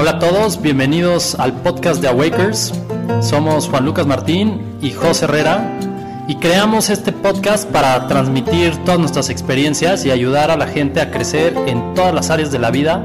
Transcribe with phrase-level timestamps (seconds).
[0.00, 2.72] Hola a todos, bienvenidos al podcast de Awakers.
[3.20, 5.76] Somos Juan Lucas Martín y José Herrera
[6.28, 11.10] y creamos este podcast para transmitir todas nuestras experiencias y ayudar a la gente a
[11.10, 13.02] crecer en todas las áreas de la vida,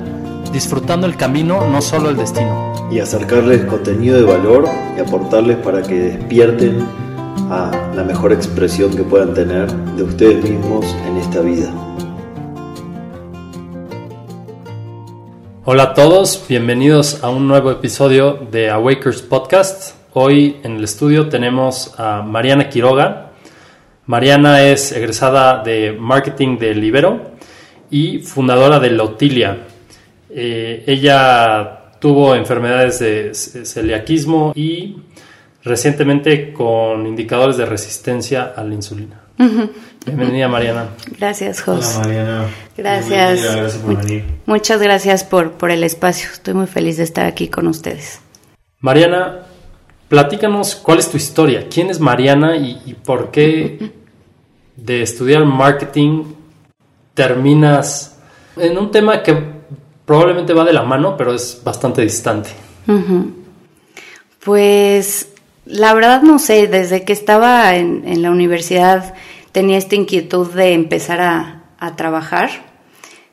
[0.52, 2.72] disfrutando el camino, no solo el destino.
[2.92, 6.88] Y acercarles contenido de valor y aportarles para que despierten
[7.50, 11.74] a la mejor expresión que puedan tener de ustedes mismos en esta vida.
[15.66, 19.96] Hola a todos, bienvenidos a un nuevo episodio de Awakers Podcast.
[20.12, 23.32] Hoy en el estudio tenemos a Mariana Quiroga.
[24.06, 27.32] Mariana es egresada de marketing de Libero
[27.90, 29.60] y fundadora de Lotilia.
[30.30, 34.98] Eh, ella tuvo enfermedades de celiaquismo y
[35.64, 39.23] recientemente con indicadores de resistencia a la insulina.
[40.06, 40.90] Bienvenida, Mariana.
[41.18, 41.96] Gracias, Jos.
[41.96, 42.46] Hola, Mariana.
[42.78, 43.42] Gracias.
[43.42, 44.26] Gracias por venir.
[44.46, 46.30] Muchas gracias por, por el espacio.
[46.32, 48.20] Estoy muy feliz de estar aquí con ustedes.
[48.80, 49.40] Mariana,
[50.10, 51.68] platícanos cuál es tu historia.
[51.70, 53.92] ¿Quién es Mariana y, y por qué
[54.76, 56.24] de estudiar marketing
[57.14, 58.18] terminas
[58.58, 59.38] en un tema que
[60.06, 62.50] probablemente va de la mano, pero es bastante distante?
[64.44, 65.30] Pues
[65.66, 69.14] la verdad no sé, desde que estaba en, en la universidad
[69.54, 72.50] tenía esta inquietud de empezar a, a, trabajar.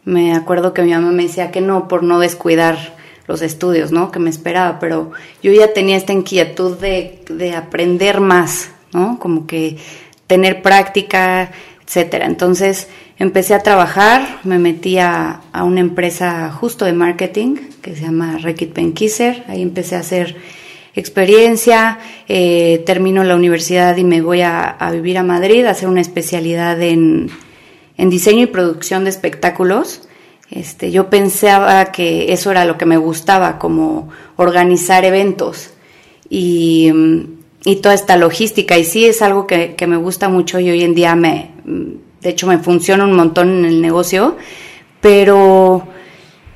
[0.04, 2.94] Me acuerdo que mi mamá me decía que no, por no descuidar
[3.26, 4.12] los estudios, ¿no?
[4.12, 5.10] Que me esperaba, pero
[5.42, 9.18] yo ya tenía esta inquietud de, de aprender más, ¿no?
[9.18, 9.78] Como que
[10.26, 11.50] tener práctica,
[11.84, 12.26] etcétera.
[12.26, 18.02] Entonces empecé a trabajar, me metí a, a una empresa justo de marketing que se
[18.02, 20.36] llama Rekit Penkiser, ahí empecé a hacer
[20.94, 26.00] experiencia, eh, termino la universidad y me voy a, vivir a Madrid a hacer una
[26.00, 27.30] especialidad en,
[27.96, 30.08] en, diseño y producción de espectáculos.
[30.50, 35.70] Este, yo pensaba que eso era lo que me gustaba, como organizar eventos
[36.28, 36.90] y,
[37.64, 38.76] y toda esta logística.
[38.76, 42.30] Y sí es algo que, que, me gusta mucho y hoy en día me, de
[42.30, 44.36] hecho me funciona un montón en el negocio,
[45.00, 45.86] pero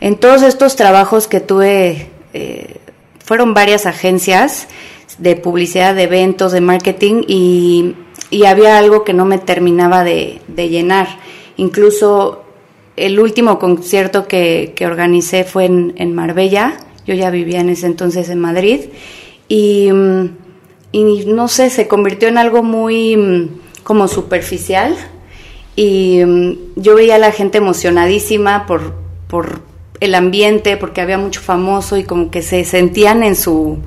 [0.00, 2.08] en todos estos trabajos que tuve...
[2.32, 2.80] Eh,
[3.24, 4.68] fueron varias agencias
[5.18, 7.94] de publicidad, de eventos, de marketing y,
[8.30, 11.08] y había algo que no me terminaba de, de, llenar.
[11.56, 12.44] Incluso
[12.96, 16.76] el último concierto que, que organicé fue en, en, Marbella,
[17.06, 18.80] yo ya vivía en ese entonces en Madrid.
[19.48, 19.88] Y,
[20.92, 23.50] y no sé, se convirtió en algo muy
[23.82, 24.96] como superficial.
[25.76, 26.20] Y
[26.76, 28.94] yo veía a la gente emocionadísima por,
[29.28, 29.73] por
[30.04, 33.78] el ambiente, porque había mucho famoso y como que se sentían en su,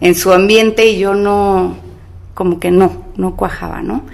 [0.00, 1.76] en su ambiente y yo no,
[2.34, 4.04] como que no, no cuajaba, ¿no?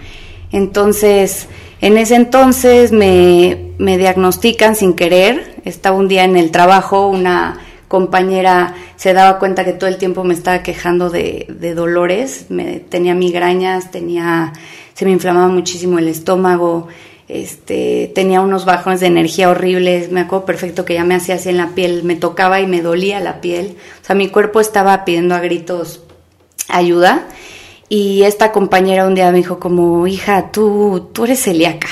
[0.52, 1.48] Entonces,
[1.80, 7.58] en ese entonces me, me diagnostican sin querer, estaba un día en el trabajo, una
[7.88, 12.78] compañera se daba cuenta que todo el tiempo me estaba quejando de, de dolores, me,
[12.78, 14.52] tenía migrañas, tenía,
[14.94, 16.88] se me inflamaba muchísimo el estómago,
[17.32, 21.48] este, tenía unos bajones de energía horribles, me acuerdo perfecto que ya me hacía así
[21.48, 25.04] en la piel, me tocaba y me dolía la piel, o sea, mi cuerpo estaba
[25.04, 26.02] pidiendo a gritos
[26.68, 27.26] ayuda
[27.88, 31.88] y esta compañera un día me dijo como, hija, tú, tú eres celíaca.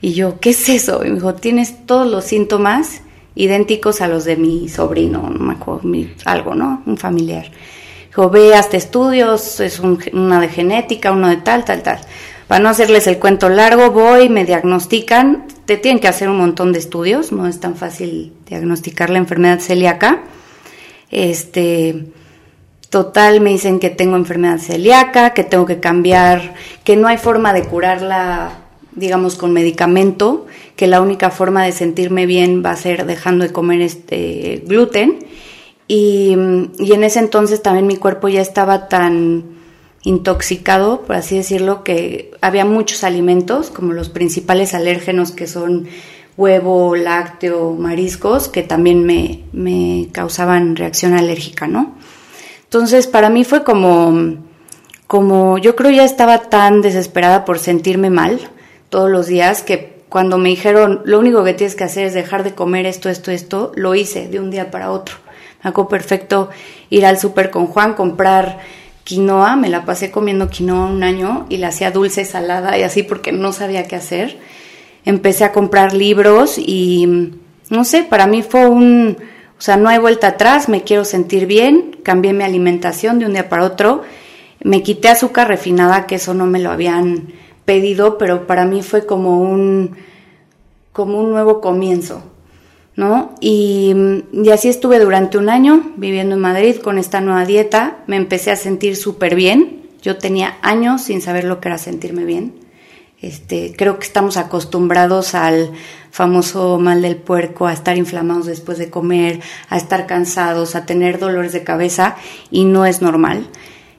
[0.00, 1.04] Y yo, ¿qué es eso?
[1.04, 3.02] Y me dijo, tienes todos los síntomas
[3.34, 6.82] idénticos a los de mi sobrino, no me acuerdo, mi, algo, ¿no?
[6.86, 7.46] Un familiar.
[8.06, 11.98] Dijo, ve, hasta estudios, es un, una de genética, uno de tal, tal, tal.
[12.48, 16.72] Para no hacerles el cuento largo, voy, me diagnostican, te tienen que hacer un montón
[16.72, 20.22] de estudios, no es tan fácil diagnosticar la enfermedad celíaca.
[21.10, 22.06] Este,
[22.90, 26.54] total, me dicen que tengo enfermedad celíaca, que tengo que cambiar,
[26.84, 28.58] que no hay forma de curarla,
[28.92, 33.52] digamos, con medicamento, que la única forma de sentirme bien va a ser dejando de
[33.52, 35.20] comer este gluten.
[35.86, 36.36] Y,
[36.78, 39.61] y en ese entonces también mi cuerpo ya estaba tan
[40.04, 45.86] intoxicado, por así decirlo, que había muchos alimentos, como los principales alérgenos que son
[46.36, 51.94] huevo, lácteo, mariscos, que también me, me causaban reacción alérgica, ¿no?
[52.64, 54.38] Entonces, para mí fue como,
[55.06, 58.40] como, yo creo ya estaba tan desesperada por sentirme mal
[58.88, 62.44] todos los días que cuando me dijeron, lo único que tienes que hacer es dejar
[62.44, 65.16] de comer esto, esto, esto, lo hice de un día para otro.
[65.62, 66.50] Me acuerdo perfecto
[66.90, 68.58] ir al súper con Juan, comprar
[69.04, 73.02] quinoa, me la pasé comiendo quinoa un año y la hacía dulce, salada y así
[73.02, 74.38] porque no sabía qué hacer.
[75.04, 77.32] Empecé a comprar libros y
[77.70, 79.16] no sé, para mí fue un,
[79.58, 83.32] o sea, no hay vuelta atrás, me quiero sentir bien, cambié mi alimentación de un
[83.32, 84.02] día para otro,
[84.62, 87.32] me quité azúcar refinada, que eso no me lo habían
[87.64, 89.96] pedido, pero para mí fue como un,
[90.92, 92.22] como un nuevo comienzo.
[92.96, 93.34] ¿No?
[93.40, 93.94] Y,
[94.52, 97.98] así estuve durante un año viviendo en Madrid con esta nueva dieta.
[98.06, 99.82] Me empecé a sentir súper bien.
[100.02, 102.54] Yo tenía años sin saber lo que era sentirme bien.
[103.20, 105.70] Este, creo que estamos acostumbrados al
[106.10, 111.20] famoso mal del puerco, a estar inflamados después de comer, a estar cansados, a tener
[111.20, 112.16] dolores de cabeza
[112.50, 113.46] y no es normal.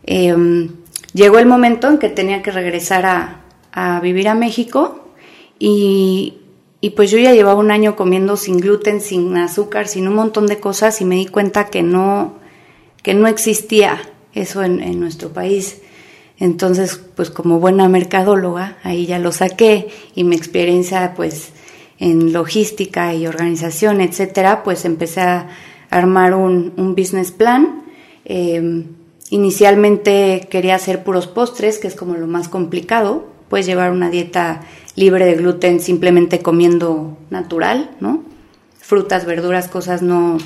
[0.06, 0.72] Em,
[1.13, 3.06] llegó el momento en que tenía que regresar
[3.72, 5.04] a vivir a México
[5.57, 6.43] y,
[6.84, 10.48] y pues yo ya llevaba un año comiendo sin gluten, sin azúcar, sin un montón
[10.48, 12.34] de cosas y me di cuenta que no,
[13.02, 14.02] que no existía
[14.34, 15.80] eso en, nuestro país.
[16.40, 21.54] Entonces, pues como buena mercadóloga, ahí ya lo saqué y mi experiencia pues
[22.00, 25.48] en logística y organización, etcétera, pues empecé a
[25.90, 27.84] armar un, business plan.
[28.26, 28.84] Eh,
[29.30, 34.62] inicialmente quería hacer puros postres, que es como lo más complicado, puedes llevar una dieta
[34.95, 38.24] libre de gluten simplemente comiendo natural, ¿no?
[38.80, 40.38] Frutas, verduras, cosas no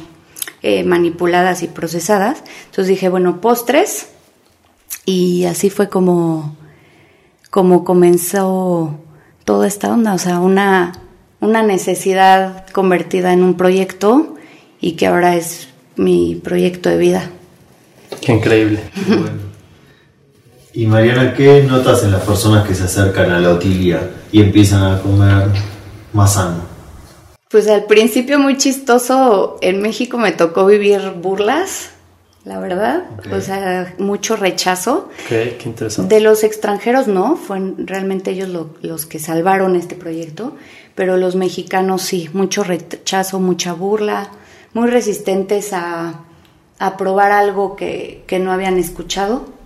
[0.61, 2.43] eh, manipuladas y procesadas.
[2.65, 4.09] Entonces dije, bueno, postres.
[5.05, 6.55] Y así fue como,
[7.49, 8.99] como comenzó
[9.45, 10.99] toda esta onda, o sea, una,
[11.39, 14.35] una necesidad convertida en un proyecto
[14.81, 17.29] y que ahora es mi proyecto de vida.
[18.21, 18.81] Qué increíble.
[19.07, 19.46] Bueno.
[20.77, 24.83] Y Mariana, ¿qué notas en las personas que se acercan a la otilia y empiezan
[24.83, 25.47] a comer
[26.13, 26.57] más sano?
[27.49, 31.89] Pues al principio muy chistoso, en México me tocó vivir burlas,
[32.45, 35.09] la verdad, o sea, mucho rechazo.
[35.27, 36.13] Qué, qué interesante.
[36.13, 40.55] De los extranjeros no, fueron realmente ellos lo- los que salvaron este proyecto,
[40.93, 44.29] pero los mexicanos sí, mucho rechazo, mucha burla,
[44.75, 46.19] muy resistentes a,
[46.77, 49.56] a probar algo que, que no habían escuchado.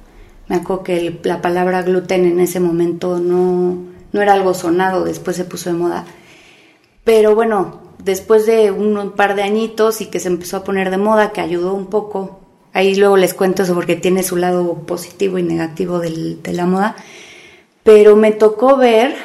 [0.51, 3.77] Me acuerdo que la palabra gluten en ese momento no,
[4.12, 6.03] no era algo sonado, después se puso de moda.
[7.06, 10.89] Pero bueno, después de un, un par de añitos y que se empezó a poner
[10.92, 12.42] de moda, que ayudó un poco,
[12.74, 16.65] ahí luego les cuento eso porque tiene su lado positivo y negativo del- de la
[16.65, 16.98] moda,
[17.83, 19.15] pero me tocó ver,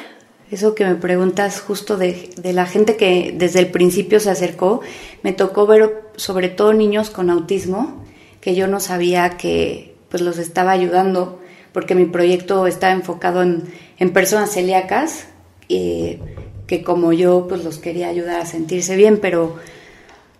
[0.49, 4.79] eso que me preguntas justo de, de la gente que desde el principio se acercó,
[5.23, 8.01] me tocó ver sobre todo niños con autismo,
[8.39, 11.39] que yo no sabía que pues los estaba ayudando,
[11.73, 13.63] porque mi proyecto estaba enfocado en,
[13.99, 15.27] en personas celíacas,
[15.69, 16.19] eh,
[16.65, 19.55] que como yo pues los quería ayudar a sentirse bien, pero,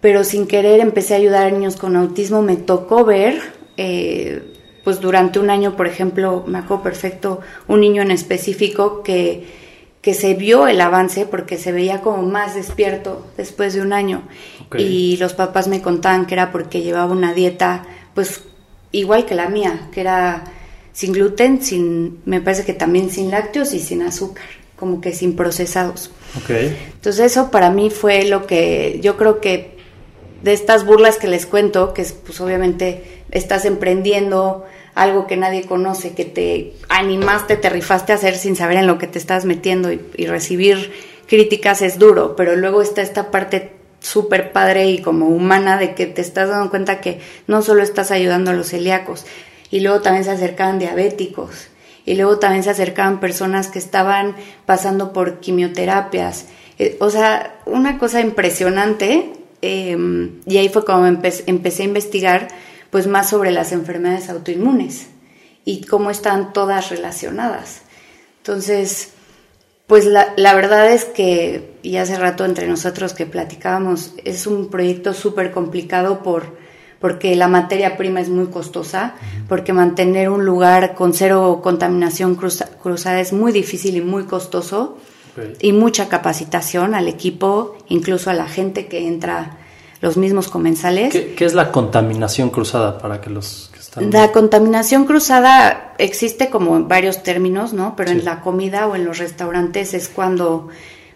[0.02, 3.42] pero sin querer empecé a ayudar a niños con autismo, me tocó ver,
[3.78, 4.54] eh,
[4.84, 9.46] pues durante un año, por ejemplo, me acuerdo perfecto, un niño en específico que,
[10.02, 14.24] que se vio el avance porque se veía como más despierto después de un año.
[14.78, 18.44] Y los papás me contaban que era porque llevaba una dieta, pues
[19.00, 20.44] igual que la mía, que era
[20.94, 24.46] sin gluten, sin, me parece que también sin lácteos y sin azúcar,
[24.76, 26.12] como que sin procesados.
[26.38, 26.50] Ok.
[26.50, 29.78] Entonces eso para mí fue lo que yo creo que
[30.42, 34.66] de estas burlas que les cuento, que es, pues obviamente estás emprendiendo
[34.96, 38.98] algo que nadie conoce, que te animaste, te rifaste a hacer sin saber en lo
[38.98, 40.92] que te estás metiendo y, y recibir
[41.28, 46.06] críticas es duro, pero luego está esta parte súper padre y como humana de que
[46.06, 49.26] te estás dando cuenta que no solo estás ayudando a los celíacos,
[49.72, 51.68] y luego también se acercaban diabéticos,
[52.06, 54.36] y luego también se acercaban personas que estaban
[54.66, 56.46] pasando por quimioterapias.
[56.80, 59.34] Eh, o sea, una cosa impresionante.
[59.62, 59.98] eh,
[60.46, 62.48] y ahí fue empe- empecé a investigar
[62.92, 65.08] pues más sobre las enfermedades autoinmunes
[65.66, 67.82] y cómo están todas relacionadas.
[68.38, 69.10] Entonces,
[69.88, 74.70] pues la, la verdad es que, y hace rato entre nosotros que platicábamos, es un
[74.70, 76.58] proyecto súper complicado por,
[77.00, 79.16] porque la materia prima es muy costosa,
[79.48, 84.98] porque mantener un lugar con cero contaminación cruza- cruzada es muy difícil y muy costoso,
[85.62, 89.58] y mucha capacitación al equipo, incluso a la gente que entra,
[90.02, 91.14] los mismos comensales.
[91.14, 94.12] ¿Qué, qué es la contaminación cruzada para que los que están...
[94.12, 97.96] La contaminación cruzada existe como en varios términos, ¿no?
[97.96, 98.20] Pero Sí.
[98.20, 100.70] en la comida o en los restaurantes es cuando,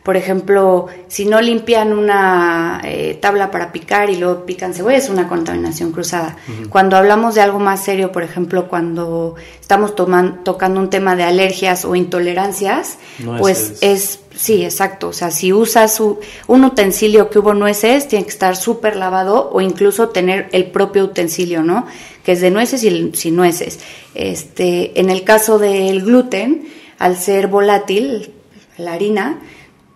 [0.04, 5.10] por ejemplo, si no limpian una eh, tabla para picar y luego pican cebolla, es
[5.10, 6.38] una contaminación cruzada.
[6.70, 11.24] Cuando hablamos de algo más serio, por ejemplo, cuando estamos toman- tocando un tema de
[11.24, 12.98] alergias o intolerancias,
[13.38, 15.10] pues es, sí, exacto.
[15.10, 19.62] O sea, si usas un utensilio que hubo nueces, tiene que estar súper lavado o
[19.62, 21.86] incluso tener el propio utensilio, ¿no?
[22.24, 23.80] Que es de nueces y sin nueces.
[24.16, 26.68] Este, en el caso del gluten,
[26.98, 28.32] al ser volátil,
[28.78, 29.40] la harina,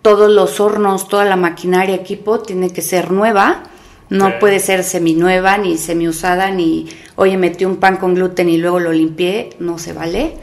[0.06, 3.64] todos los hornos, toda la maquinaria, equipo, tiene que ser nueva.
[4.08, 6.86] No puede ser seminueva, ni semiusada, ni,
[7.16, 10.34] oye, metí un pan con gluten y luego lo limpié, no se vale.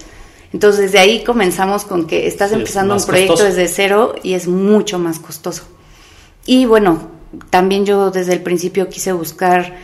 [0.51, 3.49] Entonces, desde ahí comenzamos con que estás Sí, es empezando un proyecto costoso.
[3.55, 5.63] desde cero y es mucho más costoso.
[6.45, 7.07] Y bueno,
[7.49, 9.77] también yo desde el principio quise buscar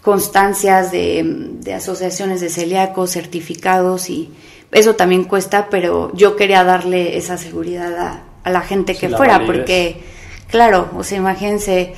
[0.00, 1.24] constancias de,
[1.58, 4.30] de asociaciones de celíacos, certificados y
[4.70, 9.44] eso también cuesta, pero yo quería darle esa seguridad a, a la gente que fuera,
[9.46, 10.00] porque,
[10.50, 11.94] claro, o sea, imagínense,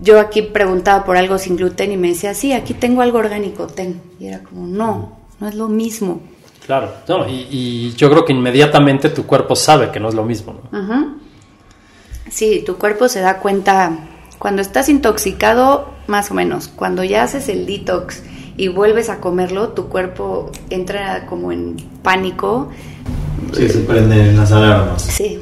[0.00, 3.66] yo aquí preguntaba por algo sin gluten y me decía, sí, aquí tengo algo orgánico,
[3.68, 4.00] ten.
[4.18, 6.20] Y era como, no, no es lo mismo.
[6.66, 10.60] Claro, no, y, yo creo que inmediatamente tu cuerpo sabe que no es lo mismo.
[12.30, 13.98] Sí, tu cuerpo se da cuenta
[14.38, 16.68] cuando estás intoxicado, más o menos.
[16.68, 18.22] Cuando ya haces el detox
[18.56, 22.70] y vuelves a comerlo, tu cuerpo entra como en pánico.
[23.52, 25.02] Sí, se prenden las alarmas.
[25.02, 25.40] Sí.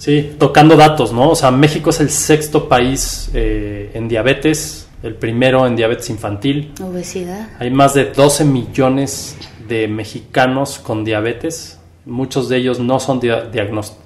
[0.00, 1.28] Sí, tocando datos, ¿no?
[1.28, 6.72] O sea, México es el sexto país eh, en diabetes, el primero en diabetes infantil.
[6.82, 7.50] Obesidad.
[7.58, 9.36] Hay más de 12 millones
[9.68, 11.78] de mexicanos con diabetes.
[12.06, 13.20] Muchos de ellos no, son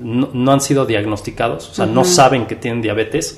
[0.01, 3.37] no, han sido diagnosticados, o sea, no saben que tienen diabetes.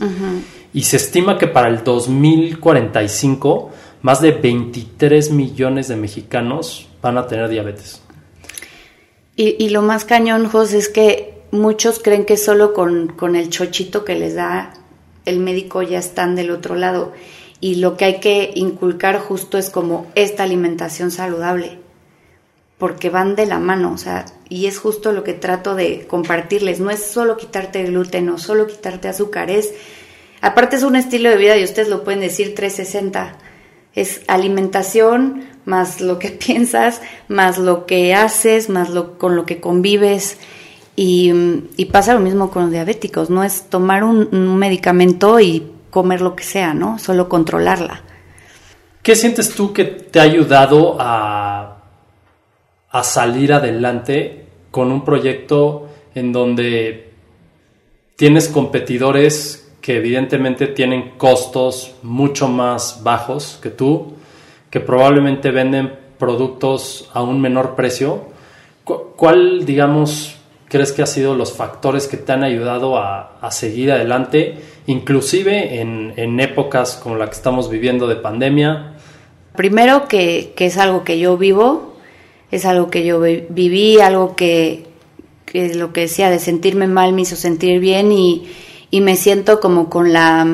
[0.72, 3.70] Y se estima que para el 2045
[4.00, 8.00] más de 23 millones de mexicanos van a tener diabetes.
[9.36, 13.50] Y, y lo más cañón, José, es que muchos creen que solo con, con, el
[13.50, 14.72] chochito que les da
[15.24, 17.12] el médico ya están del otro lado.
[17.60, 21.78] Y lo que hay que inculcar justo es como esta alimentación saludable,
[22.78, 26.80] porque van de la mano, o sea, y es justo lo que trato de compartirles.
[26.80, 29.72] No es solo quitarte gluten o solo quitarte azúcar, es,
[30.40, 33.38] aparte es un estilo de vida y ustedes lo pueden decir 360.
[33.94, 39.60] Es alimentación más lo que piensas, más lo que haces, más lo, con lo que
[39.60, 40.38] convives
[40.96, 46.34] y, pasa lo mismo con los diabéticos, no es tomar un, medicamento y comer lo
[46.34, 46.98] que sea, ¿no?
[46.98, 48.02] Solo controlarla.
[49.02, 51.82] ¿Qué sientes tú que te ha ayudado a,
[52.90, 57.12] a salir adelante con un proyecto en donde
[58.16, 64.14] tienes competidores que evidentemente tienen costos mucho más bajos que tú,
[64.70, 68.34] que probablemente venden productos a un menor precio?
[68.84, 70.35] ¿Cuál, digamos,
[70.68, 74.56] crees que ha sido los factores que te han ayudado a, seguir adelante,
[74.86, 78.94] inclusive en, épocas como la que estamos viviendo de pandemia?
[79.54, 81.94] Primero que, es algo que yo vivo,
[82.50, 84.86] es algo que yo viví, algo que,
[85.44, 88.48] que, lo que decía de sentirme mal me hizo sentir bien y,
[88.92, 90.46] me siento como con la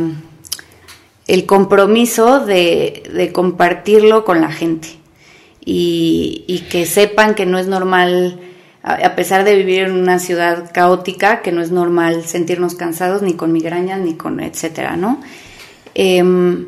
[1.28, 4.88] el compromiso de, de compartirlo con la gente
[5.64, 8.40] y, y que sepan que no es normal
[8.82, 13.34] a pesar de vivir en una ciudad caótica, que no es normal sentirnos cansados ni
[13.34, 15.20] con migrañas ni con etcétera, ¿no?
[15.94, 16.66] Em,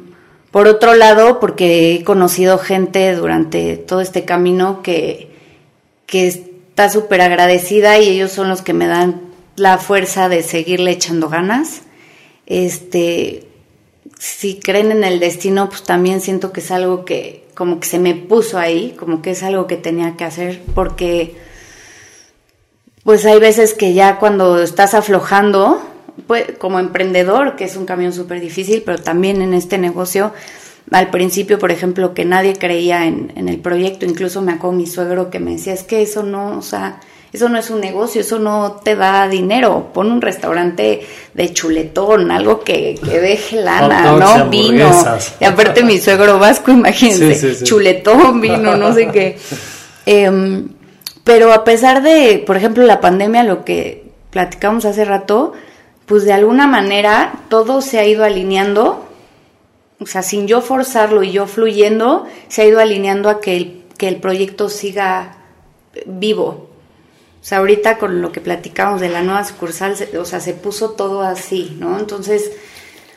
[0.53, 5.31] por otro lado, porque he conocido gente durante todo este camino que,
[6.07, 9.21] que está súper agradecida y ellos son los que me dan
[9.57, 11.83] la fuerza de seguirle echando ganas.
[12.47, 13.49] Este,
[14.19, 17.99] si creen en el destino, pues también siento que es algo que como que se
[17.99, 21.35] me puso ahí, como que es algo que tenía que hacer, porque
[23.05, 25.81] pues hay veces que ya cuando estás aflojando,
[26.27, 30.33] pues, como emprendedor, que es un camión súper difícil, pero también en este negocio,
[30.91, 35.31] al principio, por ejemplo, que nadie creía en, el proyecto, incluso me acuerdo mi suegro
[35.31, 38.39] que me decía, es que eso no, o sea, eso no es un negocio, eso
[38.39, 44.49] no te da dinero, pon un restaurante de chuletón, algo que, deje lana, ¿no?
[44.49, 44.91] Vino.
[45.41, 49.39] Y aparte mi suegro vasco, imagínense, chuletón, vino, no sé qué.
[50.07, 50.69] Em,
[51.25, 55.55] pero a pesar de, por ejemplo, la pandemia, lo que platicamos hace rato,
[56.07, 59.07] pues de alguna manera todo se ha ido alineando,
[60.01, 63.83] o sea, sin yo forzarlo y yo fluyendo, se ha ido alineando a que el,
[63.97, 65.39] que el proyecto siga
[66.05, 66.69] vivo.
[67.41, 70.91] O sea, ahorita con lo que platicamos de la nueva sucursal, o sea, se puso
[70.91, 71.99] todo así, ¿no?
[71.99, 72.53] Entonces,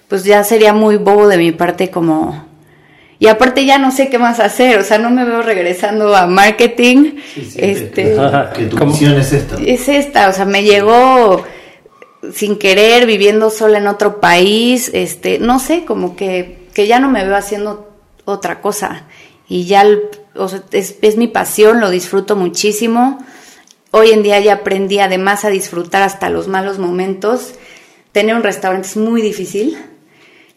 [0.07, 2.46] pues ya sería muy bobo de mi parte como
[3.19, 6.27] y aparte ya no sé qué más hacer, o sea, no me veo regresando a
[6.27, 7.15] marketing.
[7.55, 8.15] este,
[8.55, 9.55] que tu misión es esta.
[9.55, 11.43] Es esta, o sea, me llegó
[12.33, 17.09] sin querer, viviendo sola en otro país, este, no sé, como que, que ya no
[17.09, 17.91] me veo haciendo
[18.25, 19.05] otra cosa.
[19.47, 19.85] Y ya,
[20.35, 23.25] o sea, es, es mi pasión, lo disfruto muchísimo.
[23.91, 27.53] Hoy en día ya aprendí además a disfrutar hasta los malos momentos.
[28.11, 29.77] Tener un restaurante es muy difícil,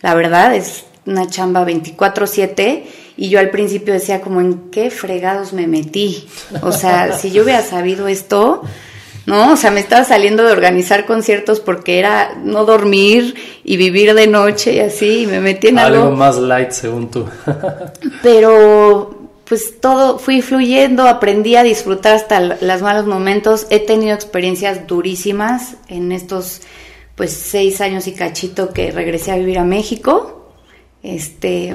[0.03, 2.85] la verdad, es una chamba 24/7
[3.17, 6.27] y yo al principio decía como en qué fregados me metí.
[6.63, 8.63] O sea, si yo hubiera sabido esto,
[9.27, 9.53] ¿no?
[9.53, 14.27] O sea, me estaba saliendo de organizar conciertos porque era no dormir y vivir de
[14.27, 16.05] noche y así, y me metí en algo.
[16.05, 17.27] Algo más light según tú.
[18.23, 19.17] Pero
[19.51, 25.75] pues todo fui fluyendo, aprendí a disfrutar hasta los malos momentos, he tenido experiencias durísimas
[25.89, 26.61] en estos
[27.17, 30.40] pues seis años y cachito que regresé a vivir a México.
[31.03, 31.75] Este,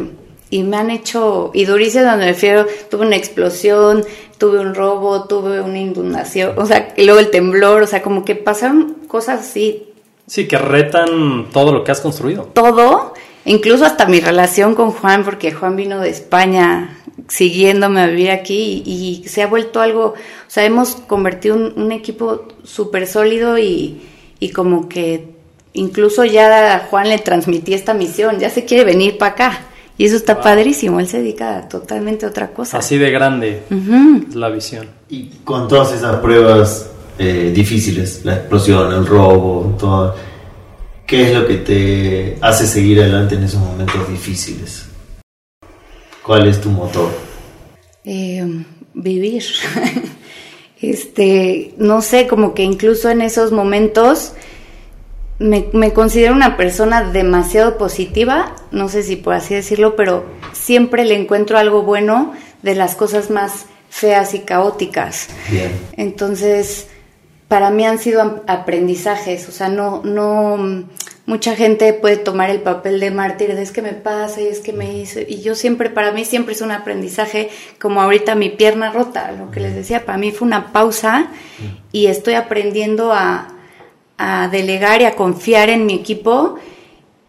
[0.49, 4.05] y me han hecho, y durísimo donde me refiero, tuve una explosión,
[4.37, 8.23] tuve un robo, tuve una inundación, o sea, y luego el temblor, o sea, como
[8.23, 9.87] que pasaron cosas así.
[10.27, 12.43] Sí, que retan todo lo que has construido.
[12.53, 13.13] Todo,
[13.45, 18.83] incluso hasta mi relación con Juan, porque Juan vino de España siguiéndome a vivir aquí
[18.85, 20.15] y, se ha vuelto algo, o
[20.47, 24.01] sea, hemos convertido un, un equipo súper sólido y,
[24.39, 25.34] y como que
[25.75, 29.59] incluso ya a Juan le transmití esta misión, ya se quiere venir para acá.
[29.97, 32.79] Y eso está padrísimo, él se dedica a totalmente otra cosa.
[32.79, 33.63] Así de grande
[34.33, 34.87] la visión.
[35.09, 40.15] Y con todas esas pruebas eh, difíciles, la explosión, el robo, todo,
[41.07, 44.85] ¿qué es lo que te hace seguir adelante en esos momentos difíciles?
[46.21, 47.11] ¿Cuál es tu motor?
[48.03, 48.45] Eh,
[48.93, 49.43] vivir.
[50.81, 54.33] este, no sé, como que incluso en esos momentos
[55.39, 61.15] me, considero una persona demasiado positiva, no sé si por así decirlo, pero siempre le
[61.15, 65.27] encuentro algo bueno de las cosas más feas y caóticas.
[65.97, 66.87] Entonces,
[67.47, 70.85] para mí han sido aprendizajes, o sea, no, no,
[71.25, 74.61] mucha gente puede tomar el papel de mártir, de es que me pasa y es
[74.61, 77.49] que me hizo, y yo siempre, para mí siempre es un aprendizaje,
[77.79, 81.27] como ahorita mi pierna rota, lo que les decía, para mí fue una pausa
[81.91, 83.54] y estoy aprendiendo a,
[84.17, 86.57] a delegar y a confiar en mi equipo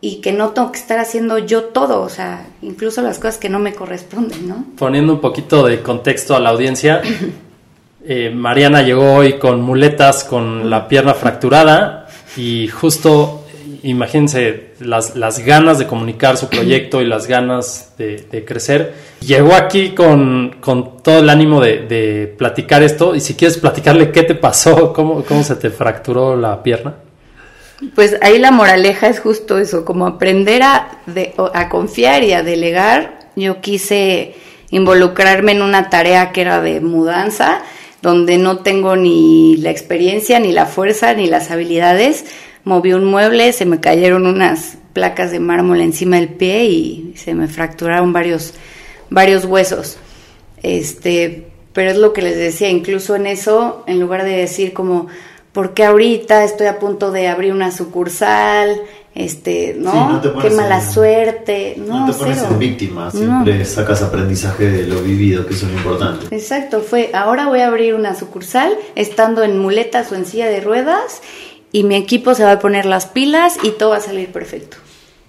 [0.01, 3.49] y que no tengo que estar haciendo yo todo, o sea, incluso las cosas que
[3.49, 4.65] no me corresponden, ¿no?
[4.79, 7.03] Poniendo un poquito de contexto a la audiencia,
[8.05, 13.45] eh, Mariana llegó hoy con muletas, con la pierna fracturada y justo
[13.83, 18.95] imagínense las, las, ganas de comunicar su proyecto y las ganas de, crecer.
[19.21, 24.23] Llegó aquí con, con todo el ánimo de, platicar esto y si quieres platicarle qué
[24.23, 26.97] te pasó, cómo, cómo se te fracturó la pierna.
[27.95, 30.99] Pues ahí la moraleja es justo eso, como aprender a,
[31.53, 33.19] a confiar y a delegar.
[33.37, 34.35] Yo quise
[34.71, 37.63] involucrarme en una tarea que era de mudanza,
[38.03, 42.25] donde no tengo ni la experiencia, ni la fuerza, ni las habilidades
[42.67, 47.33] moví un mueble, se me cayeron unas placas de mármol encima del pie y se
[47.33, 48.55] me fracturaron varios,
[49.09, 49.99] varios huesos.
[50.65, 55.07] Este, pero es lo que les decía, incluso en eso, en lugar de decir como,
[55.53, 58.83] ¿por qué ahorita estoy a punto de abrir una sucursal?
[59.15, 60.21] Este, ¿no?
[60.43, 61.77] qué mala suerte.
[61.79, 65.79] No, te pones en víctima, siempre sacas aprendizaje de lo vivido, que eso es lo
[65.79, 66.35] importante.
[66.35, 70.61] Exacto, fue, ahora voy a abrir una sucursal estando en muletas o en silla de
[70.61, 71.23] ruedas
[71.77, 74.79] y mi equipo se va a poner las pilas y todo va a salir perfecto.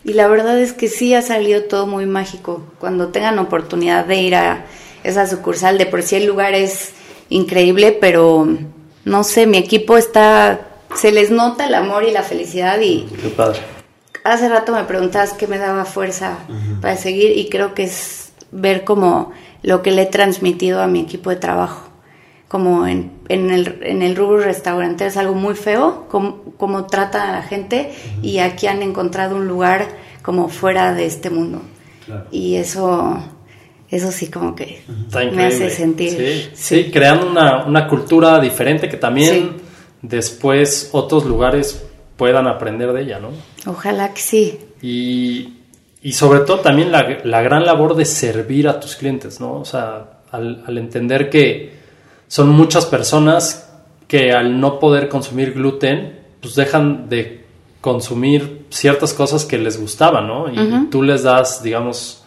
[0.05, 2.63] Y la verdad es que sí ha salido todo muy mágico.
[2.79, 4.65] Cuando tengan oportunidad de ir a
[5.03, 6.93] esa sucursal, de por sí el lugar es
[7.27, 8.47] increíble, pero
[9.03, 13.01] no sé, mi equipo está, se les nota el amor y la felicidad y...
[13.21, 13.59] Qué padre.
[14.23, 16.37] Hace rato me preguntabas qué me daba fuerza
[16.81, 19.33] para seguir y creo que es ver como
[19.63, 21.86] lo que le he transmitido a mi equipo de trabajo
[22.47, 27.29] como en, en, el, en el rubro restaurante es algo muy feo, como, como trata
[27.29, 29.87] a la gente y aquí han encontrado un lugar
[30.21, 31.61] como fuera de este mundo.
[32.31, 33.21] Y eso,
[33.89, 34.81] eso sí como que
[35.33, 36.51] me hace sentir.
[36.53, 39.57] Sí, creando una, una, cultura diferente que también
[40.01, 41.83] después otros lugares
[42.15, 43.29] puedan aprender de ella, ¿no?
[43.65, 44.59] Ojalá que sí.
[44.81, 45.53] Y,
[46.01, 49.59] y sobre todo también la, la, gran labor de servir a tus clientes, ¿no?
[49.59, 51.76] O sea, al, al entender que
[52.27, 53.69] son muchas personas
[54.07, 57.45] que al no poder consumir gluten, pues dejan de
[57.81, 60.51] consumir ciertas cosas que les gustaban, ¿no?
[60.51, 62.23] Y tú les das, digamos,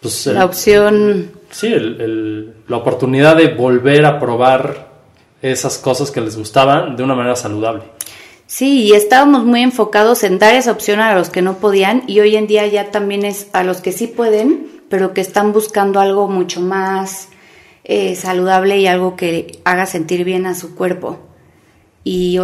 [0.00, 0.26] pues...
[0.26, 1.32] la opción...
[1.50, 4.88] Sí, la oportunidad de volver a probar
[5.40, 7.82] esas cosas que les gustaban de una manera saludable.
[8.46, 12.20] Sí, y estábamos muy enfocados en dar esa opción a los que no podían y
[12.20, 16.00] hoy en día ya también es a los que sí pueden, pero que están buscando
[16.00, 17.28] algo mucho más
[17.84, 21.18] eh, saludable y algo que haga sentir bien a su cuerpo.
[22.02, 22.38] Y,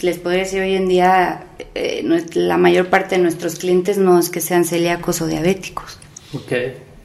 [0.00, 4.30] les podría decir hoy en día, eh, la mayor parte de nuestros clientes no es
[4.30, 5.98] que sean celíacos o diabéticos.
[6.32, 6.52] Ok,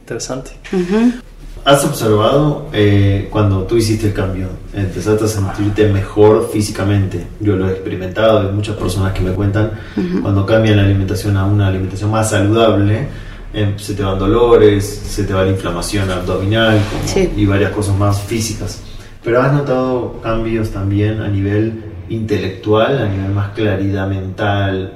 [0.01, 0.51] interesante.
[1.63, 7.27] ¿Has observado eh, cuando tú hiciste el cambio, empezaste a sentirte mejor físicamente?
[7.39, 9.71] Yo lo he experimentado, hay muchas personas que me cuentan,
[10.23, 13.07] cuando cambian la alimentación a una alimentación más saludable,
[13.53, 16.79] Em, se te van dolores, se te va la inflamación abdominal
[17.35, 18.81] y varias cosas más físicas.
[19.23, 24.93] Pero has notado cambios también a nivel intelectual, a nivel más claridad mental,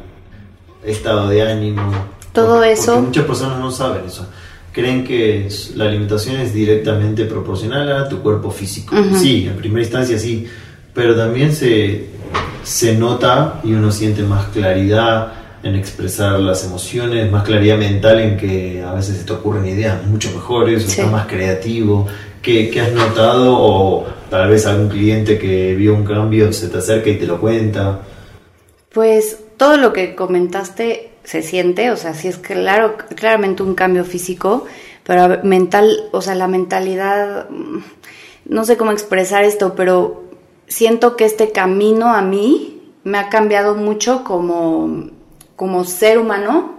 [0.86, 1.92] estado de ánimo.
[2.32, 3.02] Todo eso.
[3.02, 4.26] muchas personas no saben eso.
[4.72, 8.96] Creen que la alimentación es directamente proporcional a tu cuerpo físico.
[9.16, 10.48] Sí, en primera instancia sí,
[10.94, 12.08] pero también se,
[12.64, 18.38] se nota y uno siente más claridad en expresar las emociones, más claridad mental en
[18.38, 22.06] que a veces se te ocurren ideas mucho mejores, o estás más creativo.
[22.40, 23.58] ¿Qué, ¿Qué, has notado?
[23.58, 27.42] O tal vez algún cliente que vio un cambio se te acerca y te lo
[27.42, 28.00] cuenta.
[28.94, 34.06] Pues todo lo que comentaste se siente, o sea, sí es claro, claramente un cambio
[34.06, 34.68] físico,
[35.04, 37.80] pero mental, o sea, la mentalidad, mm,
[38.50, 40.26] no sé cómo expresar esto, pero
[40.68, 45.15] siento que este camino a mí me ha cambiado mucho como,
[45.56, 46.76] como ser humano,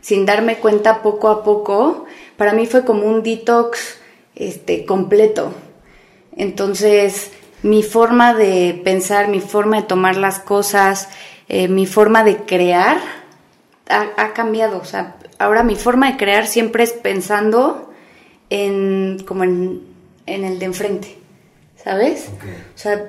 [0.00, 2.06] sin darme cuenta poco a poco.
[2.36, 3.98] Para mí fue como un detox
[4.34, 5.52] este, completo.
[6.36, 7.30] Entonces,
[7.62, 11.08] mi forma de pensar, mi forma de tomar las cosas,
[11.48, 12.98] eh, mi forma de crear
[13.88, 14.78] ha, cambiado.
[14.78, 17.92] O sea, ahora mi forma de crear siempre es pensando
[18.50, 19.82] en como en,
[20.26, 21.18] el de enfrente,
[21.82, 22.28] ¿sabes?
[22.74, 23.08] O, sea,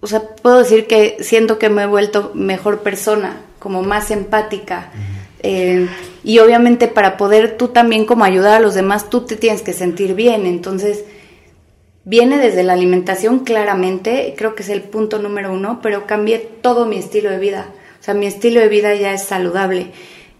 [0.00, 4.92] o sea, puedo decir que siento que me he vuelto mejor persona, como más empática.
[5.42, 5.88] Eh,
[6.22, 9.72] y obviamente para poder tú también como ayudar a los demás, tú te tienes que
[9.72, 10.46] sentir bien.
[10.46, 11.02] Entonces,
[12.04, 16.86] viene desde la alimentación claramente, creo que es el punto número uno, pero cambié todo
[16.86, 17.66] mi estilo de vida.
[18.00, 19.90] O sea, mi estilo de vida ya es saludable.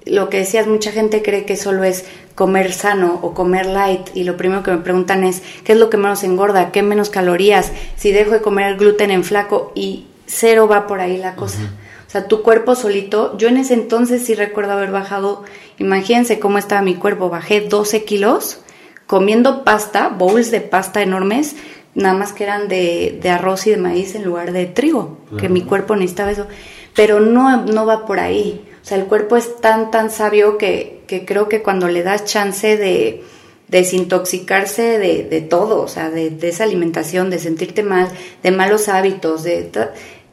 [0.05, 2.05] Lo que decías, mucha gente cree que solo es
[2.37, 5.91] comer sano o comer light y lo primero que me preguntan es, ¿qué es lo
[5.91, 6.71] que menos engorda?
[6.71, 7.73] ¿Qué menos calorías?
[7.97, 11.73] Si dejo de comer gluten en flaco y cero va por ahí la cosa.
[12.19, 15.45] Sea, tu cuerpo solito, yo en ese entonces sí recuerdo haber bajado,
[15.79, 18.61] imagínense cómo estaba mi cuerpo, bajé 12 kilos
[19.07, 21.57] comiendo pasta, bowls de pasta enormes,
[21.95, 25.63] nada más que eran de, arroz y de maíz en lugar de trigo, que mi
[25.63, 26.47] cuerpo necesitaba eso.
[26.95, 28.65] Pero no, no va por ahí.
[28.83, 32.25] O sea, el cuerpo es tan, tan sabio que, que creo que cuando le das
[32.25, 33.23] chance de
[33.69, 38.09] desintoxicarse de, de todo, o sea, de, esa alimentación, de sentirte mal,
[38.43, 39.71] de malos hábitos, de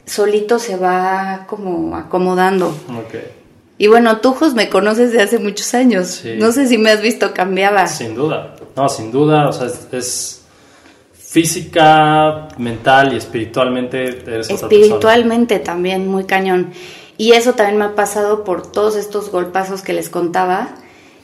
[0.06, 2.76] solito se va como acomodando.
[3.78, 6.24] Y bueno, tú, Jos, me conoces de hace muchos años.
[6.38, 7.88] No sé si me has visto cambiaba.
[7.88, 8.56] Sin duda.
[8.76, 9.50] No, sin duda.
[9.50, 10.42] O sea, es,
[11.16, 16.72] física, mental y espiritualmente eres Espiritualmente también, muy cañón.
[17.18, 20.70] Y eso también me ha pasado por todos estos golpazos que les contaba.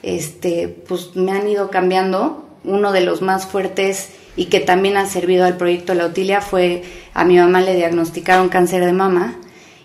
[0.02, 2.46] Este, pues me han ido cambiando.
[2.64, 6.82] Uno de los más fuertes y que también ha servido al proyecto La Utilia fue
[7.14, 9.36] a mi mamá le diagnosticaron cáncer de mama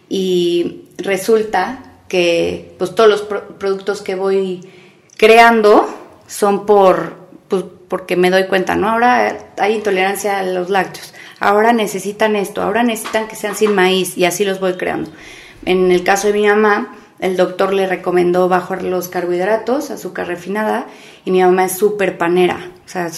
[0.08, 4.60] y resulta que pues todos los productos que voy
[5.16, 5.92] creando
[6.28, 7.16] son por
[7.48, 8.90] pues, porque me doy cuenta, ¿no?
[8.90, 14.16] Ahora hay intolerancia a los lácteos, ahora necesitan esto, ahora necesitan que sean sin maíz
[14.16, 15.10] y así los voy creando.
[15.64, 20.86] En el caso de mi mamá, el doctor le recomendó bajar los carbohidratos, azúcar refinada,
[21.24, 23.10] y mi mamá es súper panera, o sea,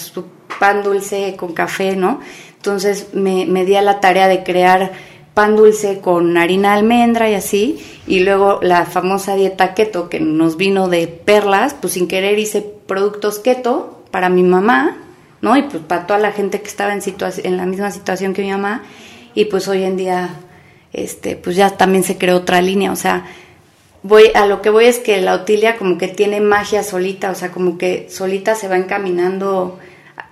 [0.59, 2.19] pan dulce con café, ¿no?
[2.55, 4.91] Entonces me, me di a la tarea de crear
[5.33, 10.19] pan dulce con harina de almendra y así, y luego la famosa dieta keto que
[10.19, 14.97] nos vino de perlas, pues sin querer hice productos keto para mi mamá,
[15.41, 15.55] ¿no?
[15.55, 17.01] Y pues para toda la gente que estaba en,
[17.43, 18.83] en la misma situación que mi mamá,
[19.35, 20.29] y pues hoy en día,
[20.91, 23.25] este, pues ya también se creó otra línea, o sea,
[24.07, 27.35] voy a lo que voy es que la Otilia como que tiene magia solita, o
[27.35, 29.79] sea, como que solita se va encaminando,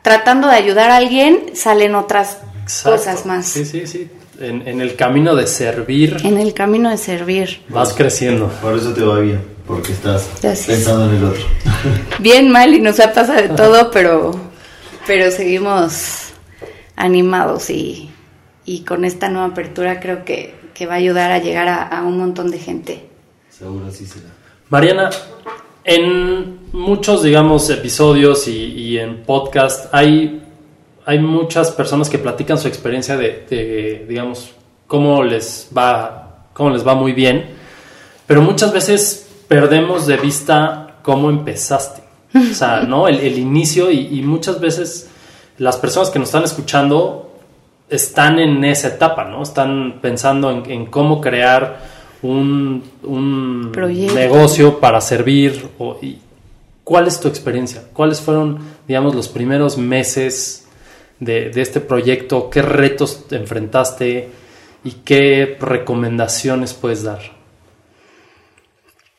[0.02, 2.40] tratando de ayudar a alguien, salen otras
[2.84, 3.46] cosas más.
[3.46, 4.10] Sí, sí, sí
[4.40, 6.18] en, el camino de servir.
[6.24, 7.62] En el camino de servir.
[7.70, 8.48] Vas creciendo.
[8.62, 11.44] Por eso te va bien, porque estás pensando en el otro.
[12.20, 14.32] Bien, mal y nos ha pasado de todo, pero,
[15.08, 16.34] pero seguimos
[16.96, 18.12] animados y,
[18.88, 20.56] con esta nueva apertura creo que,
[20.88, 23.06] va a ayudar a llegar a, un montón de gente.
[23.58, 24.30] Seguro sí será.
[24.70, 25.10] Mariana,
[25.84, 30.42] en muchos, digamos, episodios y, y en podcast hay
[31.06, 34.52] hay muchas personas que platican su experiencia de, digamos,
[34.88, 37.56] cómo les va, cómo les va muy bien,
[38.26, 42.02] pero muchas veces perdemos de vista cómo empezaste,
[42.34, 43.08] o sea, ¿no?
[43.08, 45.12] El, inicio y, muchas veces
[45.60, 47.32] las personas que nos están escuchando
[47.88, 49.44] están en esa etapa, ¿no?
[49.44, 51.95] Están pensando en, cómo crear
[52.32, 55.70] un, un negocio para servir.
[55.78, 56.20] O, y,
[56.84, 57.84] ¿Cuál es tu experiencia?
[57.94, 60.66] ¿Cuáles fueron, digamos, los primeros meses
[61.20, 64.30] de, este proyecto, qué retos te enfrentaste
[64.84, 67.22] y qué recomendaciones puedes dar.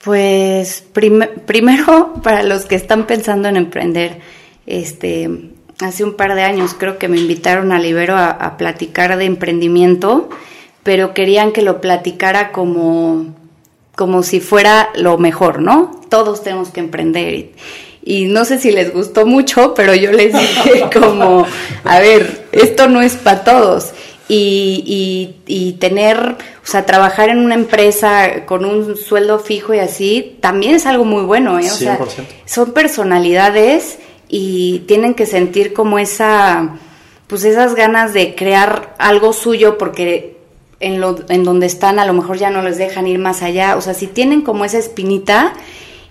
[0.02, 4.20] Pues primero para los que están pensando en emprender,
[4.66, 9.24] este, hace un par de años creo que me invitaron a Libero a, platicar de
[9.24, 10.28] emprendimiento,
[10.86, 13.34] pero querían que lo platicara como,
[13.96, 16.00] como si fuera lo mejor, ¿no?
[16.08, 17.50] Todos tenemos que emprender.
[18.04, 21.44] Y no sé si les gustó mucho, pero yo les dije como,
[21.82, 23.94] a ver, esto no es para todos.
[24.28, 30.36] y, y, tener, o sea, trabajar en una empresa con un sueldo fijo y así,
[30.40, 31.68] también es algo muy bueno, ¿eh?
[31.68, 31.98] O sea,
[32.44, 36.76] son personalidades y tienen que sentir como esa,
[37.26, 40.35] pues esas ganas de crear algo suyo porque
[40.80, 43.76] en, lo, en donde están a lo mejor ya no les dejan ir más allá,
[43.76, 45.54] o sea, si tienen como esa espinita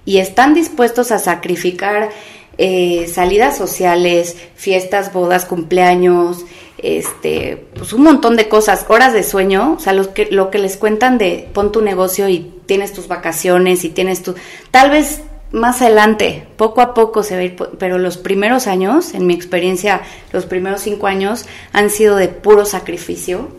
[0.06, 2.10] y están dispuestos a sacrificar
[2.58, 6.46] eh, salidas sociales, fiestas, bodas, cumpleaños,
[6.78, 10.60] este, pues un montón de cosas, horas de sueño, o sea, lo que, lo que
[10.60, 14.36] les cuentan de pon tu negocio y tienes tus vacaciones y tienes tu,
[14.72, 19.26] tal vez más adelante, poco a poco se va ir, pero los primeros años, en
[19.26, 20.02] mi experiencia,
[20.34, 23.50] los primeros cinco años han sido de puro sacrificio.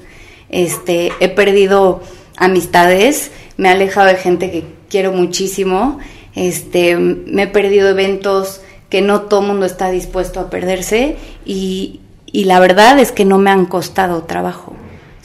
[0.48, 2.02] Este, he perdido
[2.36, 5.98] amistades, me he alejado de gente que quiero muchísimo,
[6.34, 12.00] este, me he perdido eventos que no todo el mundo está dispuesto a perderse y,
[12.26, 14.76] y la verdad es que no me han costado trabajo.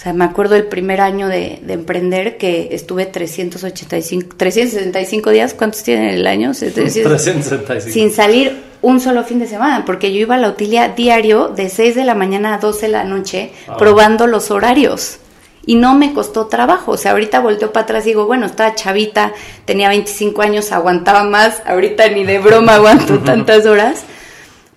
[0.01, 5.83] O sea, me acuerdo el primer año de, emprender que estuve 385, 365 días, ¿cuántos
[5.83, 6.53] tiene el año?
[6.57, 7.93] 365.
[7.93, 11.69] Sin salir un solo fin de semana, porque yo iba a la utilia diario de
[11.69, 13.77] 6 de la mañana a 12 de la noche ah.
[13.77, 15.17] probando los horarios.
[15.65, 16.93] Y no me costó trabajo.
[16.93, 19.31] O sea, ahorita volteo para atrás y digo, bueno, estaba chavita,
[19.65, 21.61] tenía 25 años, aguantaba más.
[21.65, 24.03] Ahorita ni de broma aguanto tantas horas.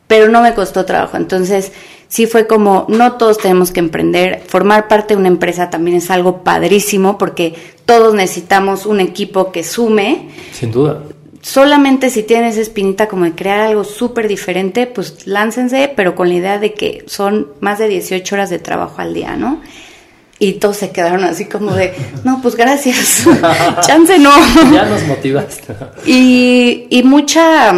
[0.07, 1.17] Pero no me costó trabajo.
[1.17, 1.73] Entonces,
[2.09, 6.11] sí fue como, no todos tenemos que emprender, formar parte de una empresa también es
[6.11, 7.55] algo padrísimo porque
[7.87, 10.29] todos necesitamos un equipo que sume.
[10.53, 11.03] Sin duda.
[11.45, 16.35] Solamente si tienes espinita como de crear algo súper diferente, pues láncense, pero con la
[16.37, 19.61] idea de que son más de 18 horas de trabajo al día, ¿no?
[20.39, 21.93] Y todos se quedaron así como de,
[22.25, 23.27] no, pues gracias,
[23.87, 24.33] chance no.
[24.73, 25.75] Ya nos motivaste.
[26.07, 27.75] y, y mucha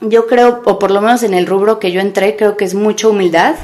[0.00, 2.74] yo creo, o por lo menos en el rubro que yo entré, creo que es
[2.74, 3.54] mucha humildad,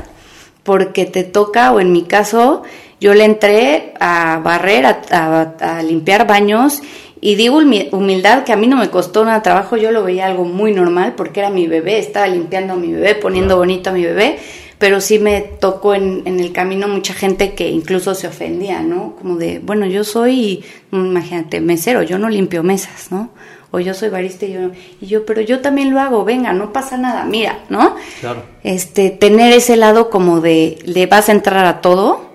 [0.62, 2.62] porque te toca, o en mi caso,
[3.00, 6.83] yo le entré a barrer, a, limpiar baños,
[7.22, 10.44] y digo humildad que a mí no me costó nada trabajo, yo lo veía algo
[10.44, 14.02] muy normal, porque era mi bebé, estaba limpiando a mi bebé, poniendo bonito a mi
[14.02, 14.40] bebé,
[14.78, 19.14] pero sí me tocó en, en, el camino mucha gente que incluso se ofendía, ¿no?
[19.14, 23.30] Como de, bueno, yo soy, imagínate, mesero, yo no limpio mesas, ¿no?
[23.72, 26.74] o yo soy barista y yo, y yo, pero yo también lo hago, venga, no
[26.74, 27.96] pasa nada, mira, ¿no?
[28.20, 28.42] Claro.
[28.62, 32.32] Este, tener ese lado como de, le vas a entrar a todo,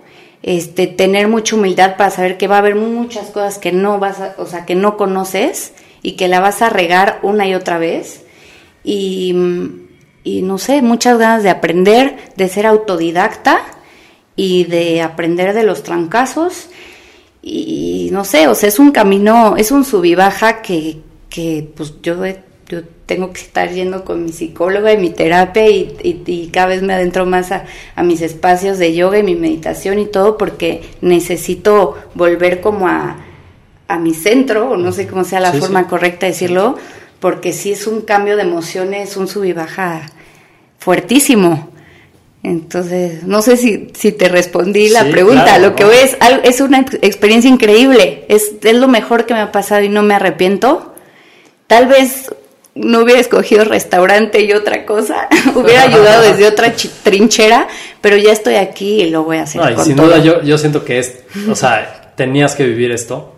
[0.48, 4.22] este, tener mucha humildad para saber que va a haber muchas cosas que no vas
[4.22, 7.78] a, o sea, que no conoces y que la vas a regar una y otra
[7.78, 8.24] vez.
[8.82, 9.36] Y,
[10.24, 13.60] y no sé, muchas ganas de aprender, de ser autodidacta
[14.38, 16.70] y de aprender de los trancazos.
[17.42, 21.70] Y no sé, o sea, es un camino, es un sub y baja que, que
[21.76, 22.24] pues yo,
[22.70, 26.94] yo tengo que estar yendo con mi psicóloga y mi terapia y, cada vez me
[26.94, 27.66] adentro más a,
[28.04, 33.18] mis espacios de yoga y mi meditación y todo porque necesito volver como a,
[33.88, 36.78] a mi centro, o no sé cómo sea la forma correcta de decirlo,
[37.22, 40.02] porque sí es un cambio de emociones, un sub y baja
[40.78, 41.70] fuertísimo.
[42.44, 45.58] Entonces, no sé si, si te respondí la pregunta.
[45.58, 48.26] lo que voy es, es una experiencia increíble.
[48.30, 50.94] Es, es lo mejor que me ha pasado y no me arrepiento
[51.68, 52.34] Tal vez
[52.78, 57.68] no hubiera escogido restaurante y otra cosa, hubiera ayudado desde otra trinchera,
[58.02, 59.62] pero ya estoy aquí y lo voy a hacer.
[59.62, 63.34] No, y sin duda yo, yo siento que es, o sea, tenías que vivir esto,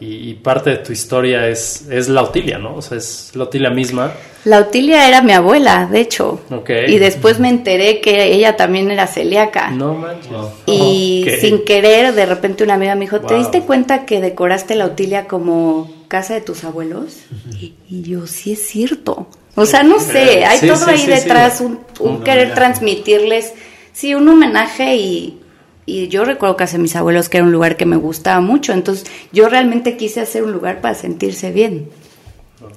[0.00, 2.76] y, parte de tu historia es, es la Utilia, ¿no?
[2.76, 4.12] O sea, es la Utilia misma.
[4.44, 6.40] La Utilia era mi abuela, de hecho.
[6.86, 9.70] Y después me enteré que ella también era celíaca.
[9.70, 10.30] No manches.
[10.64, 14.86] Y sin querer, de repente una amiga me dijo, ¿te diste cuenta que decoraste la
[14.86, 17.18] Utilia como casa de tus abuelos?
[17.60, 19.28] Y, yo, sí es cierto.
[19.54, 21.78] O sea, no sé, hay todo ahí detrás, un,
[22.22, 23.52] querer transmitirles,
[23.92, 25.40] sí, un homenaje y,
[25.86, 28.72] y yo recuerdo que hace mis abuelos que era un lugar que me gustaba mucho,
[28.72, 31.88] entonces yo realmente quise hacer un lugar para sentirse bien.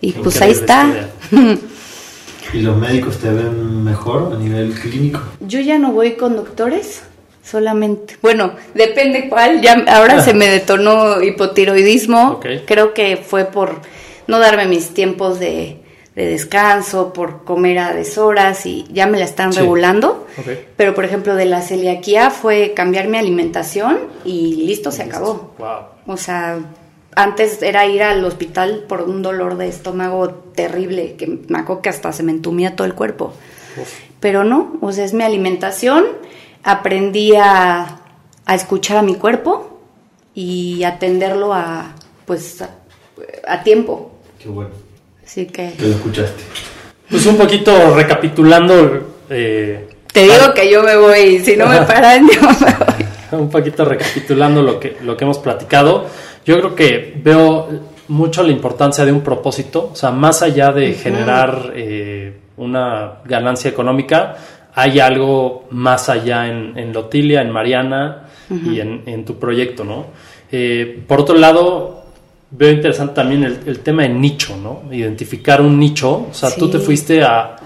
[0.01, 1.09] Y pues ahí está.
[2.53, 5.21] ¿Y los médicos te ven mejor a nivel clínico?
[5.41, 7.03] Yo ya no voy con doctores,
[7.49, 8.17] solamente.
[8.21, 9.61] Bueno, depende cuál.
[9.61, 12.39] Ya ahora se me detonó hipotiroidismo.
[12.65, 13.81] Creo que fue por
[14.27, 15.79] no darme mis tiempos de
[16.19, 20.27] de descanso, por comer a deshoras y ya me la están regulando.
[20.75, 25.53] Pero por ejemplo de la celiaquía fue cambiar mi alimentación y listo, se acabó.
[26.05, 26.59] O sea,
[27.15, 31.89] antes era ir al hospital por un dolor de estómago terrible, que me acuerdo que
[31.89, 33.33] hasta se me entumía todo el cuerpo.
[34.19, 36.05] Pero no, o sea, es mi alimentación,
[36.63, 37.99] aprendí a,
[38.45, 39.81] a escuchar a mi cuerpo
[40.33, 41.95] y atenderlo a,
[42.25, 42.63] pues,
[43.47, 44.11] a tiempo.
[44.41, 44.71] Qué bueno.
[45.23, 45.73] Así que...
[45.79, 46.43] lo escuchaste.
[47.09, 52.27] Pues un poquito recapitulando, eh, Te digo que yo me voy, si no me paran,
[52.27, 53.05] yo me voy.
[53.39, 56.07] Un poquito recapitulando lo que, lo que hemos platicado,
[56.45, 57.69] yo creo que veo
[58.07, 63.69] mucho la importancia de un propósito, o sea, más allá de generar eh, una ganancia
[63.69, 64.35] económica,
[64.73, 70.07] hay algo más allá en, en Lotilia, en Mariana y en, tu proyecto, ¿no?
[70.51, 72.03] Eh, por otro lado,
[72.51, 74.91] veo interesante también el, tema de nicho, ¿no?
[74.91, 77.57] Identificar un nicho, o sea, tú te fuiste a,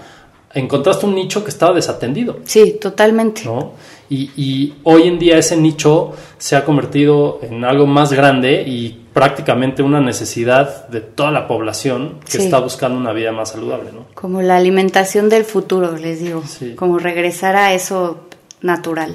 [0.54, 2.40] encontraste un nicho que estaba desatendido.
[2.44, 3.44] Sí, totalmente.
[3.44, 3.72] ¿no?
[4.10, 9.82] Y, hoy en día ese nicho se ha convertido en algo más grande y prácticamente
[9.82, 13.90] una necesidad de toda la población que está buscando una vida más saludable.
[13.92, 14.06] ¿no?
[14.14, 16.42] Como la alimentación del futuro, les digo.
[16.76, 18.28] Como regresar a eso
[18.60, 19.14] natural.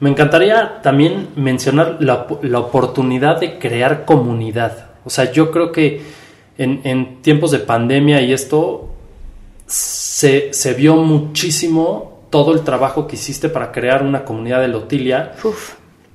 [0.00, 2.26] Me encantaría también mencionar la,
[2.58, 4.86] oportunidad de crear comunidad.
[5.04, 6.02] O sea, yo creo que
[6.58, 8.88] en, en tiempos de pandemia y esto
[9.66, 15.32] se, se vio muchísimo todo el trabajo que hiciste para crear una comunidad de Lotilia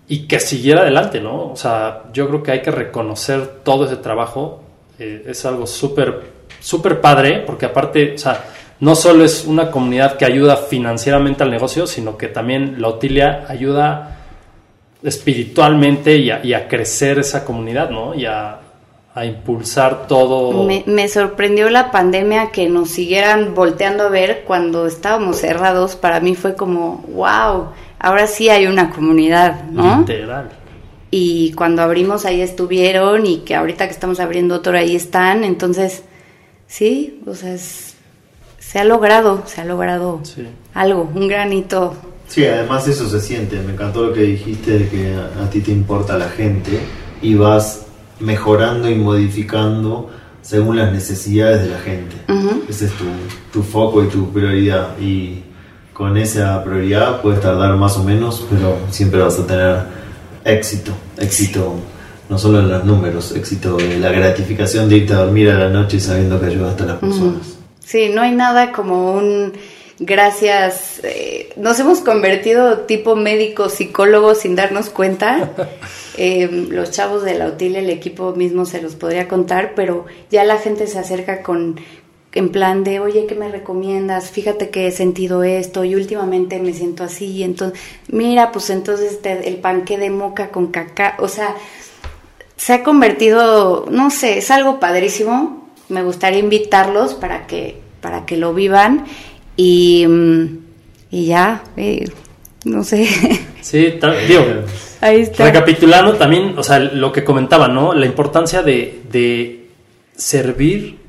[0.07, 1.51] y que siguiera adelante, ¿no?
[1.51, 4.63] O sea, yo creo que hay que reconocer todo ese trabajo.
[4.97, 6.23] Eh, es algo súper,
[6.59, 8.45] súper padre, porque aparte, o sea,
[8.79, 14.17] no solo es una comunidad que ayuda financieramente al negocio, sino que también Lotilia ayuda
[15.03, 18.15] espiritualmente y a, y a crecer esa comunidad, ¿no?
[18.15, 18.61] Y a,
[19.17, 20.63] a impulsar todo.
[20.85, 25.95] Me, sorprendió la pandemia que nos siguieran volteando a ver cuando estábamos cerrados.
[25.95, 30.01] Para mí fue como, wow, ahora sí hay una comunidad, ¿no?
[30.01, 30.49] Integral.
[31.09, 35.43] Y cuando abrimos ahí estuvieron y que ahorita que estamos abriendo otro ahí están.
[35.43, 36.03] Entonces,
[36.67, 40.21] sí, o sea, se ha logrado, se ha logrado
[40.75, 41.95] algo, un granito.
[42.27, 43.59] Sí, además eso se siente.
[43.61, 46.79] Me encantó lo que dijiste de que a ti te importa la gente
[47.19, 47.86] y vas
[48.19, 50.09] mejorando y modificando
[50.41, 52.15] según las necesidades de la gente.
[52.69, 53.05] Ese es tu,
[53.51, 54.97] tu, foco y tu prioridad.
[54.99, 55.43] Y
[55.93, 59.77] con esa prioridad puedes tardar más o menos, pero siempre vas a tener
[60.45, 60.93] éxito.
[61.17, 61.75] Éxito
[62.29, 65.69] no solo en los números, éxito en la gratificación de irte a dormir a la
[65.69, 67.57] noche sabiendo que ayudas a las personas.
[67.79, 69.53] Sí, no hay nada como un
[69.99, 71.01] gracias.
[71.03, 75.51] Eh, nos hemos convertido tipo médico, psicólogo sin darnos cuenta.
[76.19, 80.43] Em, los chavos de la UTIL, el equipo mismo se los podría contar, pero ya
[80.45, 81.79] la gente se acerca con
[82.33, 84.31] en plan de, oye, ¿qué me recomiendas?
[84.31, 87.43] Fíjate que he sentido esto y últimamente me siento así.
[87.43, 91.55] Entonces, mira, pues entonces el panque de moca con caca, o sea,
[92.55, 95.67] se ha convertido, no sé, es algo padrísimo.
[95.89, 99.05] Me gustaría invitarlos para que, para que lo vivan
[99.57, 100.57] y, mm,
[101.11, 102.05] y ya, eh,
[102.63, 103.07] no sé.
[103.61, 104.45] Sí, digo,
[105.01, 105.43] Ahí está.
[105.43, 107.93] recapitulando también, o sea, lo que comentaba, ¿no?
[107.93, 109.67] La importancia de, de
[110.15, 110.99] servir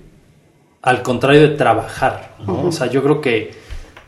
[0.83, 2.67] al contrario de trabajar, ¿no?
[2.67, 3.53] O sea, yo creo que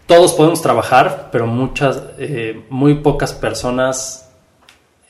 [0.07, 4.29] todos podemos trabajar, pero muchas, eh, muy pocas personas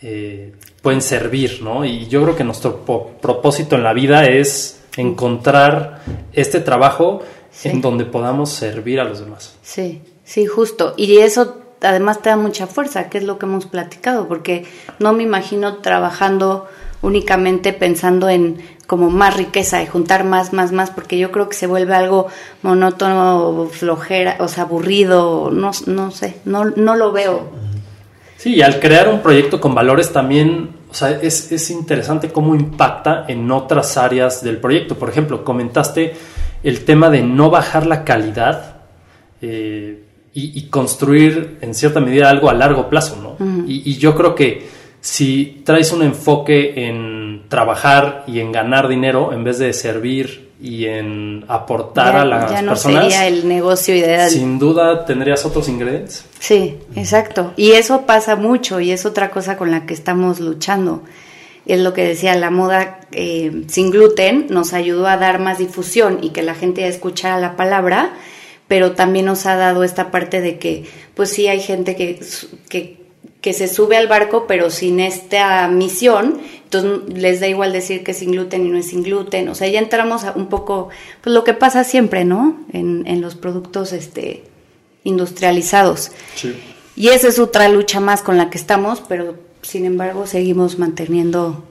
[0.03, 1.87] eh, pueden servir, ¿no?
[1.87, 2.85] Y yo creo que nuestro
[3.21, 6.03] propósito en la vida es encontrar
[6.35, 7.23] este trabajo
[7.65, 9.57] en donde podamos servir a los demás.
[9.63, 10.95] Sí, sí, justo.
[10.97, 14.67] Y eso además te da mucha fuerza, que es lo que hemos platicado, porque
[14.99, 16.69] no me imagino trabajando
[17.03, 21.57] únicamente pensando en como más riqueza y juntar más, más, más, porque yo creo que
[21.57, 22.27] se vuelve algo
[22.63, 27.51] monótono, flojera, o sea, aburrido, no, no sé, no, no lo veo.
[28.37, 32.55] Sí, y al crear un proyecto con valores también, o sea, es, es interesante cómo
[32.57, 34.97] impacta en otras áreas del proyecto.
[34.97, 36.15] Por ejemplo, comentaste
[36.63, 38.77] el tema de no bajar la calidad
[39.41, 43.65] eh, y, construir en cierta medida algo a largo plazo, ¿no?
[43.67, 44.69] y, yo creo que
[45.01, 50.85] si traes un enfoque en trabajar y en ganar dinero en vez de servir y
[50.85, 54.29] en aportar a las ya no sería el negocio ideal.
[54.29, 56.25] Sin duda tendrías otros ingredientes.
[56.39, 57.55] Sí, exacto.
[57.57, 61.03] Y eso pasa mucho y es otra cosa con la que estamos luchando
[61.75, 66.19] es lo que decía, la moda eh, sin gluten nos ayudó a dar más difusión
[66.23, 68.13] y que la gente escuchara la palabra,
[68.69, 72.21] pero también nos ha dado esta parte de que, pues sí, hay gente que,
[72.69, 72.99] que,
[73.41, 78.13] que se sube al barco, pero sin esta misión, entonces les da igual decir que
[78.13, 80.89] es sin gluten y no es sin gluten, o sea, ya entramos a un poco,
[81.21, 82.61] pues lo que pasa siempre, ¿no?
[82.73, 84.45] En, en los productos este,
[85.05, 86.13] industrializados.
[86.37, 86.55] Sí.
[86.97, 91.65] Y esa es otra lucha más con la que estamos, pero sin embargo, seguimos manteniendo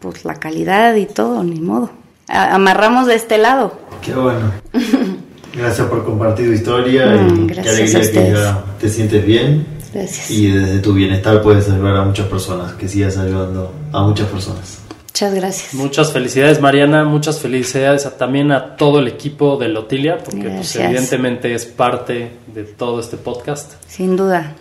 [0.00, 1.90] pues la calidad y todo, ni modo.
[2.28, 3.78] amarramos de este lado.
[4.02, 4.52] Qué bueno.
[5.54, 9.66] Gracias por compartir tu historia y qué alegría que ya te sientes bien.
[9.92, 10.30] Gracias.
[10.30, 14.78] Y desde tu bienestar puedes ayudar a muchas personas, que sigas ayudando a muchas personas.
[15.06, 15.74] Muchas gracias.
[15.74, 21.54] Muchas felicidades Mariana, muchas felicidades también a todo el equipo de Lotilia, porque pues, evidentemente
[21.54, 23.74] es parte de todo este podcast.
[23.86, 24.56] Sin duda.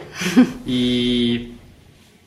[0.67, 1.52] Y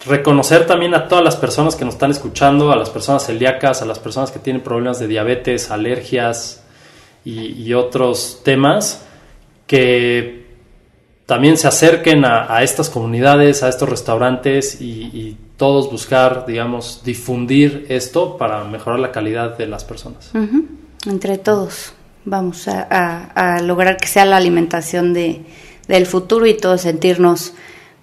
[0.07, 3.87] reconocer también a todas las personas que nos están escuchando, a las personas celíacas, a
[3.87, 6.63] las personas que tienen problemas de diabetes, alergias
[7.25, 9.05] y, otros temas,
[9.67, 10.47] que
[11.27, 18.37] también se acerquen a, estas comunidades, a estos restaurantes y todos buscar, digamos, difundir esto
[18.37, 20.31] para mejorar la calidad de las personas.
[21.07, 21.93] Entre todos
[22.25, 25.43] vamos a, lograr que sea la alimentación de,
[25.89, 27.55] del futuro y todos sentirnos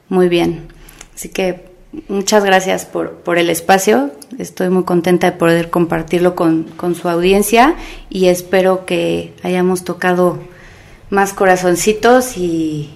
[0.09, 0.67] muy bien.
[1.13, 1.72] Así que
[2.07, 4.11] muchas gracias por, por el espacio.
[4.37, 7.75] Estoy muy contenta de poder compartirlo con, con su audiencia
[8.09, 10.39] y espero que hayamos tocado
[11.09, 12.89] más corazoncitos y,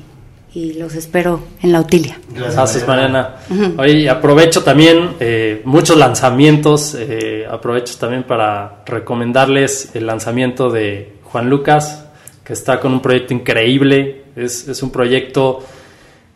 [0.53, 2.19] y los espero en la Utilia.
[2.33, 3.35] Gracias, Mariana.
[3.77, 11.49] Oye, aprovecho también eh, muchos lanzamientos, eh, aprovecho también para recomendarles el lanzamiento de Juan
[11.49, 12.05] Lucas,
[12.43, 15.63] que está con un proyecto increíble, es, es un proyecto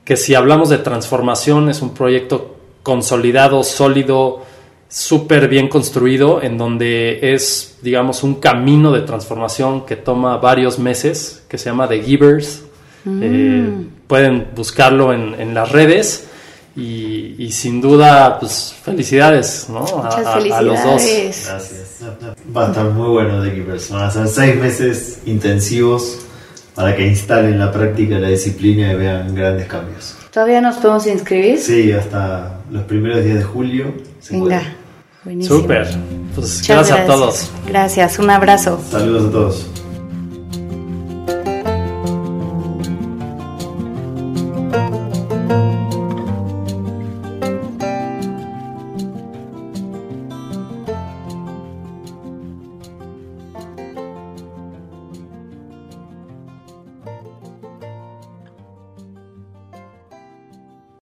[0.04, 4.42] que si hablamos de transformación, es un proyecto consolidado, sólido,
[4.90, 11.44] súper bien construido, en donde es, digamos, un camino de transformación que toma varios meses,
[11.48, 12.64] que se llama The Givers.
[13.06, 16.26] Eh, mm pueden buscarlo en, las redes.
[16.76, 19.86] Y, sin duda, pues felicidades, ¿no?
[20.04, 21.02] A, los dos.
[21.02, 22.02] Gracias.
[22.54, 23.90] Va a estar muy bueno de Keepers.
[23.90, 26.20] Van a ser seis meses intensivos
[26.82, 30.16] para que instalen la práctica la disciplina y vean grandes cambios.
[30.34, 31.60] ¿Todavía nos podemos inscribir?
[31.60, 33.94] Sí, hasta los primeros días de julio.
[34.32, 34.64] Venga,
[35.24, 35.60] buenísimo.
[35.60, 35.88] Súper.
[36.34, 37.52] Pues gracias a todos.
[37.68, 38.82] Gracias, un abrazo.
[38.90, 39.81] Saludos a todos.